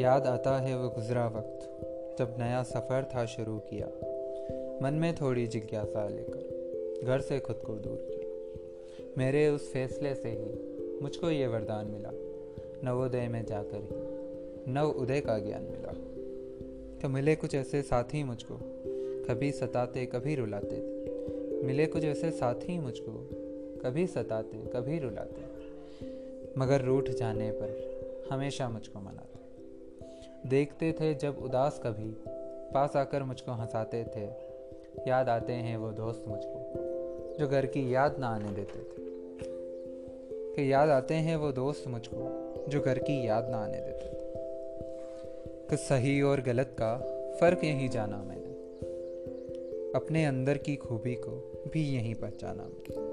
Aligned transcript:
याद 0.02 0.28
आता 0.28 0.58
है 0.58 0.78
वो 0.78 0.90
गुजरा 0.90 1.28
वक्त, 1.28 1.60
जब 2.20 2.36
नया 2.40 2.64
सफ़र 2.64 3.04
था 3.04 3.26
शुरू 3.26 3.60
किया। 3.60 3.88
मन 4.82 4.94
में 4.94 5.16
थोड़ी 5.16 5.48
जिज्ञासा 5.48 6.08
लेकर, 6.08 7.04
घर 7.04 7.22
से 7.22 7.40
खुद 7.40 7.56
को 7.56 7.74
दूर 7.74 8.08
किया। 8.10 8.54
मेरे 9.18 9.48
उस 9.48 9.74
फैसले 9.74 10.16
से 10.16 10.30
ही 10.30 10.78
मुझको 11.02 11.30
ये 11.30 11.48
वरदान 11.48 11.88
मिला। 11.88 12.12
नवोदय 12.84 13.28
में 13.28 13.46
जाकर 13.46 13.78
ही 13.78 14.20
नव 14.74 14.90
उदय 14.90 15.22
का 15.22 15.40
ज्ञान 15.40 15.64
मिला। 15.64 16.19
तो 17.02 17.10
मिले 17.10 17.36
कुछ 17.36 17.56
ऐसे 17.56 17.82
साथी 17.82 18.24
मुझको, 18.24 18.60
कभी 19.30 19.52
सताते, 19.52 20.06
कभी 20.06 20.36
रुलाते। 20.36 21.06
मिले 21.64 21.86
कुछ 21.86 22.04
ऐसे 22.04 22.32
साथी 22.32 22.80
मुझको, 22.80 23.30
कभी 23.84 24.08
सताते, 24.08 24.58
कभी 24.58 25.00
रुलाते। 25.00 25.42
मगर 26.58 26.82
रूठ 26.82 27.10
जाने 27.10 27.52
पर 27.52 28.00
हमेशा 28.32 28.70
मुझको 28.70 29.00
मनाते 29.00 29.30
देखते 30.50 30.92
थे 30.92 31.14
जब 31.14 31.38
उदास 31.42 31.82
कभी, 31.84 32.16
पास 32.74 32.96
आकर 32.96 33.24
मुझको 33.24 33.52
हंसाते 33.52 34.04
थे। 34.04 34.26
याद 35.10 35.30
आते 35.30 35.54
हैं 35.54 35.78
वो 35.78 35.92
दोस्त 35.92 36.26
मुझको, 36.28 36.74
जो 37.40 37.48
घर 37.48 37.66
की 37.66 37.94
याद 37.94 38.20
ना 38.20 38.28
आने 38.28 38.52
देते 38.52 38.80
थे। 38.80 39.10
कि 40.56 40.74
याद 40.74 40.90
आते 40.90 41.14
हैं 41.14 41.36
वो 41.36 41.52
दोस्त 41.52 41.88
मुझको, 41.88 42.56
जो 42.68 42.82
घर 42.82 43.00
की 43.00 43.28
याद 43.28 43.50
ना 43.50 43.58
आने 43.58 43.78
देते 43.78 44.16
थे। 44.16 44.19
कि 45.70 45.78
सही 45.78 46.22
और 46.22 46.42
गलत 46.42 46.68
का 46.68 46.98
फ़र्क 47.42 47.64
यहीं 47.64 47.90
जाना 47.90 48.24
मैंने। 48.24 48.50
अपने 49.96 50.26
अंदर 50.26 50.58
की 50.58 50.76
खूबी 50.76 51.16
को 51.16 51.64
भी 51.74 51.96
यहीं 51.96 52.16
पहचाना 52.16 52.64
मैंने। 52.64 53.10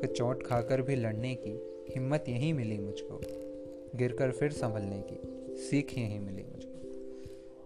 कि 0.00 0.06
चोट 0.06 0.42
खाकर 0.42 0.82
भी 0.82 0.96
लड़ने 0.96 1.34
की 1.34 1.84
हिम्मत 1.94 2.24
यहीं 2.28 2.54
मिली 2.54 2.78
मुझको, 2.78 3.20
गिरकर 3.98 4.30
फिर 4.30 4.52
संभलने 4.52 5.02
की 5.10 5.20
सीख 5.56 5.98
यहीं 5.98 6.20
मिली 6.20 6.42
मुझको। 6.42 6.78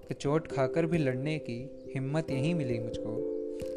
कि 0.09 0.15
चोट 0.15 0.47
खाकर 0.47 0.87
भी 0.87 0.98
लड़ने 0.98 1.39
की 1.39 1.71
हिम्मत 1.95 2.31
यहीं 2.31 2.55
मिली 2.55 2.78
मुझको, 2.78 3.17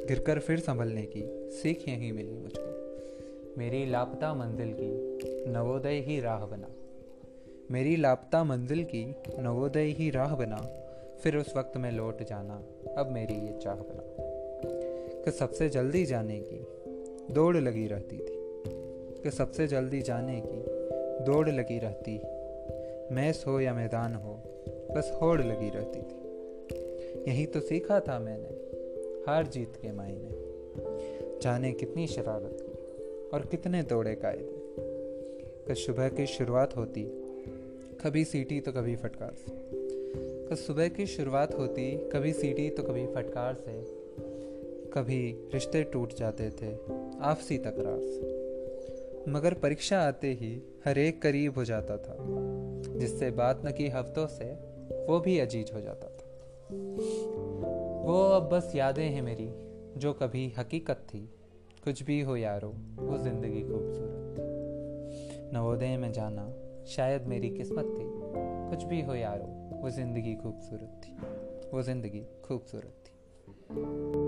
गिरकर 0.07 0.39
फिर 0.39 0.59
संभलने 0.59 1.01
की 1.01 1.51
सीख 1.51 1.87
यहीं 1.87 2.13
मिली 2.13 2.33
मुझको। 2.33 2.79
मेरी 3.57 3.85
लापता 3.85 4.33
मंजिल 4.33 4.73
की 4.79 5.09
नवोदय 5.51 5.93
ही 5.93 6.19
राह 6.19 6.45
बना। 6.45 6.75
मेरी 7.71 7.95
लापता 7.95 8.43
मंजिल 8.43 8.83
की 8.83 9.15
नवोदय 9.39 9.83
ही 9.83 10.09
राह 10.09 10.35
बना। 10.35 10.69
फिर 11.23 11.37
उस 11.37 11.55
वक्त 11.55 11.77
में 11.77 11.91
लौट 11.91 12.23
जाना। 12.23 12.63
अब 12.97 13.07
मेरी 13.11 13.33
ये 13.33 13.57
चाह 13.57 13.75
बना। 13.75 14.03
कि 15.23 15.31
सबसे 15.31 15.69
जल्दी 15.69 16.05
जाने 16.05 16.39
की 16.39 16.67
दौड़ 17.33 17.57
लगी 17.57 17.87
रहती 17.87 18.17
थी। 18.17 18.39
कि 19.23 19.31
सबसे 19.31 19.67
जल्दी 19.67 20.01
जाने 20.01 20.43
की 20.45 20.65
दौड़ 21.25 21.49
लगी 21.49 21.79
रहती। 21.79 22.21
मैस 23.15 23.43
हो 23.47 23.59
या 23.59 23.73
मैदान 23.73 24.13
हो, 24.13 24.43
बस 24.91 25.19
होड़ 25.21 25.41
लगी 25.41 25.69
रहती 25.69 26.01
थी। 26.01 26.19
यही 27.31 27.45
तो 27.45 27.59
सीखा 27.59 27.99
था 27.99 28.19
मैंने, 28.19 28.49
हार 29.27 29.47
जीत 29.47 29.75
के 29.75 29.91
मायने। 29.91 30.29
जाने 31.39 31.71
कितनी 31.71 32.07
शरारत 32.07 32.57
की 32.61 32.73
और 33.29 33.45
कितने 33.45 33.83
तोड़े 33.83 34.15
कायदे। 34.15 34.59
कि 35.67 35.75
सुबह 35.75 36.09
की 36.09 36.25
शुरुआत 36.25 36.77
होती 36.77 37.28
कभी 38.05 38.25
सीटी 38.25 38.59
तो 38.59 38.71
कभी 38.71 38.95
फटकार 38.95 39.33
से। 39.33 39.45
कि 40.49 40.55
सुबह 40.55 40.87
की 40.87 41.05
शुरुआत 41.05 41.55
होती, 41.55 42.09
कभी 42.09 42.33
सीटी 42.33 42.69
तो 42.69 42.83
कभी 42.83 43.07
फटकार 43.07 43.53
से। 43.53 43.83
कभी 44.93 45.49
रिश्ते 45.53 45.83
टूट 45.83 46.13
जाते 46.13 46.49
थे, 46.49 46.75
आपसी 47.19 47.57
तकरार 47.57 47.99
से। 47.99 48.21
मगर 49.31 49.53
परीक्षा 49.53 49.99
आते 49.99 50.33
ही 50.33 50.61
हर 50.85 50.97
एक 50.97 51.21
करीब 51.21 51.55
हो 51.55 51.65
जाता 51.65 51.97
था, 51.97 52.17
जिससे 52.99 53.31
बात 53.31 53.61
न 53.65 53.71
की 53.71 53.87
हफ्तों 53.87 54.27
से, 54.27 54.45
वो 55.05 55.19
भी 55.19 55.39
अज़ीज़ 55.39 55.71
हो 55.73 55.81
जाता 55.81 56.07
था। 56.07 56.25
वो 58.05 58.29
अब 58.29 58.49
बस 58.49 58.71
यादें 58.75 59.09
हैं 59.09 59.21
मेरी, 59.21 59.49
जो 59.99 60.13
कभी 60.13 60.53
हकीकत 60.57 60.97
थी। 61.13 61.29
कुछ 61.83 62.03
भी 62.03 62.21
हो 62.21 62.35
यारो, 62.35 62.75
वो 62.95 63.17
ज़िंदगी 63.17 63.61
खूबसूरत 63.61 64.35
नवोदय 65.53 65.97
में 65.97 66.11
जाना 66.11 66.53
शायद 66.89 67.27
मेरी 67.27 67.49
किस्मत 67.49 67.85
थी। 67.85 68.05
कुछ 68.69 68.83
भी 68.83 69.01
हो 69.01 69.15
यारो, 69.15 69.79
वो 69.81 69.89
ज़िंदगी 69.89 70.35
खूबसूरत 70.35 71.01
थी। 71.05 71.13
वो 71.73 71.81
ज़िंदगी 71.81 72.25
खूबसूरत 72.45 73.03
थी। 73.07 74.18